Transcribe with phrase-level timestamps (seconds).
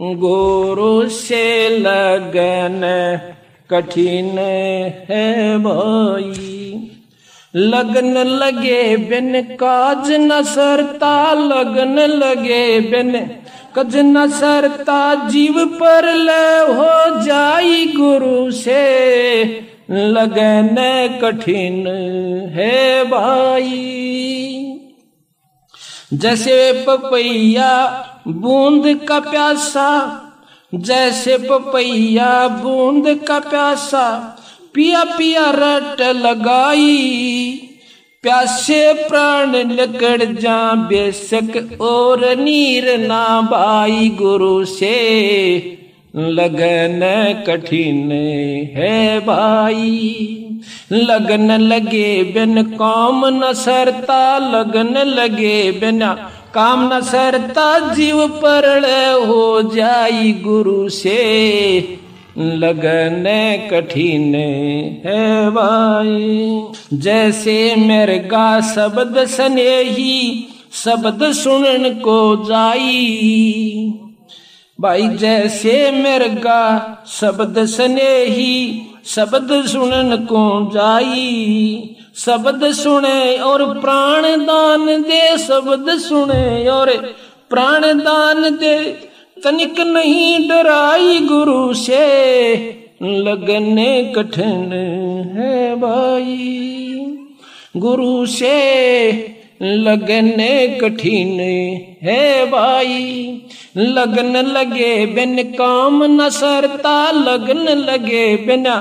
[0.00, 2.80] गुरु से लगन
[3.70, 4.38] कठिन
[5.08, 6.90] है भाई।
[7.56, 13.30] लगन लगे बिन काज न सरता, लगन लगे बिन
[13.78, 19.44] कज न सरता, जीव पर ले हो जाई गुरु से।
[19.90, 20.76] लगन
[21.22, 21.86] कठिन
[22.52, 24.02] है भाई।
[26.14, 30.22] जैसे पपैया बूंद का प्यासा,
[30.74, 34.38] जैसे पपैया बूंद का प्यासा,
[34.74, 37.60] पिया पिया रट लगाई।
[38.22, 44.96] प्यासे प्राण लकड़ जा, बेशक और नीर ना बाई गुरु से।
[46.16, 47.00] लगन
[47.46, 48.12] कठिन
[48.76, 50.38] है भाई,
[50.92, 58.66] लगन लगे बिन काम न सरता, लगन लगे बिना काम न सरता जीव पर
[59.26, 61.18] हो जाई गुरु से।
[62.38, 63.24] लगन
[63.70, 64.34] कठिन
[65.06, 73.94] है भाई। जैसे मेरे गा शब्द सने ही शब्द सुनन को जाई।
[74.80, 76.62] भाई जैसे मिर्गा
[77.06, 86.68] शब्द सने ही शब्द सुनन को जाई। शब्द सुने और प्राण दान दे, शब्द सुने
[86.68, 87.14] और
[87.50, 88.84] प्राण दान दे।
[89.44, 92.04] तनिक नहीं डराई गुरु से,
[93.02, 94.72] लगने कठिन
[95.36, 96.52] है भाई।
[97.76, 98.56] गुरु से
[99.62, 101.40] लगने कठिन
[102.02, 103.42] है भाई।
[103.76, 108.76] लगन लगे बिन काम न सरता, लगन लगे बिना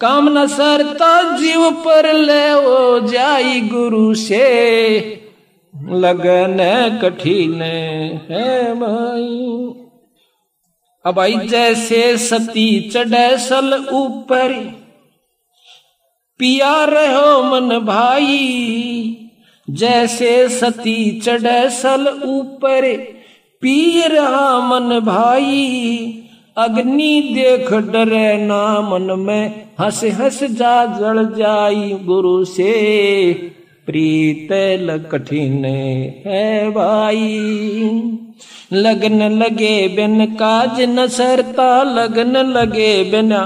[0.00, 4.48] काम न सरता, जीव पर ले ओ जाई गुरु से।
[5.90, 6.58] लगन
[7.02, 7.62] कठिन
[8.30, 9.48] है भाई।
[11.04, 14.52] अब आई जैसे सती चढ़े सल ऊपर,
[16.38, 19.18] पिया रहो मन भाई।
[19.70, 22.96] जैसे सती चढ़ सल ऊपर
[23.62, 26.24] पी रहा मन भाई,
[26.56, 32.72] अग्नि देख डरे ना मन में, हंस हंस जा जल जाई गुरु से,
[33.86, 34.48] प्रीत
[35.12, 35.64] कठिन
[36.26, 37.38] है भाई।
[38.72, 43.44] लगन लगे बिन काज न सरता लगन लगे बिना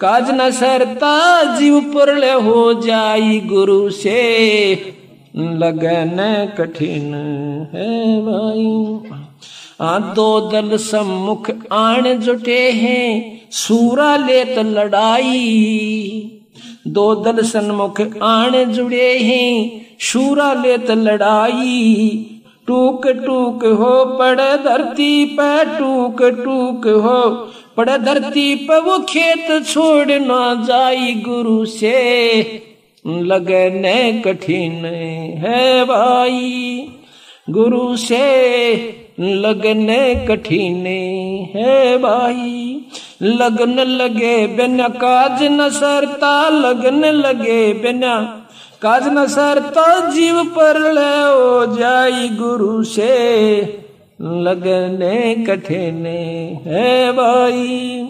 [0.00, 4.20] काज न सरता जीव पुरले हो जाई गुरु से
[5.36, 6.16] लगन
[6.58, 7.14] कठिन
[7.74, 9.10] है भाई।
[9.80, 16.36] आ दो दल सम्मुख आण जुटे हैं, सूरा लेत लड़ाई।
[16.88, 22.26] दो दल सन्मुख आण जुड़े हैं शूरा लेत लड़ाई।
[22.66, 27.30] टूक टूक हो पड़े धरती पे, टूक टूक हो
[27.76, 32.69] पड़े धरती पे, वो खेत छोड़ ना जाई गुरु से।
[33.06, 34.84] लगने कठिन
[35.44, 36.88] है भाई।
[37.50, 38.26] गुरु से
[39.20, 40.86] लगने कठिन
[41.56, 42.80] है भाई।
[43.22, 48.46] लगन लगे बिना काज न सरता, लगन लगे बिना
[48.82, 53.60] काज न सरता, जीव पर ले ओ जाई गुरु से
[54.22, 56.06] लगने कठिन
[56.66, 58.08] है भाई।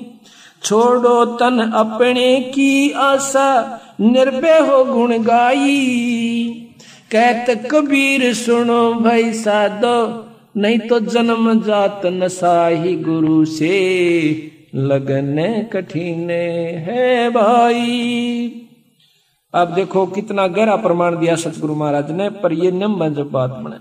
[0.62, 6.66] छोड़ो तन अपने की आशा निर्भय हो गुण गाई।
[7.12, 13.76] कहत कबीर, सुनो भाई साधो नहीं तो जन्म जात नसाही गुरु से।
[14.74, 15.36] लगन
[15.72, 18.66] कठिन है भाई।
[19.54, 23.76] अब देखो कितना गहरा प्रमाण दिया सतगुरु महाराज ने, पर ये निम्न जब बात बने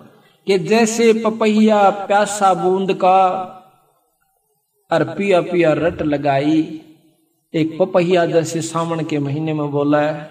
[0.47, 3.22] कि जैसे पपैया प्यासा बूंद का
[4.91, 6.62] और पिया पिया रट लगाई
[7.54, 10.30] एक पपहिया जैसे सावन के महीने में बोला है,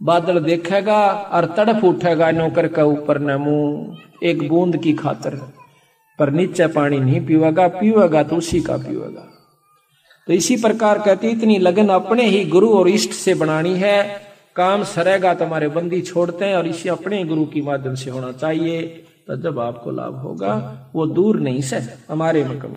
[0.00, 5.36] बादल देखेगा और तड़फ उठेगा नौकर का ऊपर न मुँह एक बूंद की खातर,
[6.18, 9.26] पर नीचे पानी नहीं पीवेगा पीवेगा तो उसी का पीवेगा।
[10.28, 14.02] तो इसी प्रकार कहती, इतनी लगन अपने ही गुरु और इष्ट से बनानी है,
[14.56, 18.82] काम सरेगा तुम्हारे बंदी छोड़ते हैं और इसे अपने गुरु की माध्यम से होना चाहिए
[19.26, 20.54] तो जब आपको लाभ होगा,
[20.94, 22.76] वो दूर नहीं से हमारे मकम।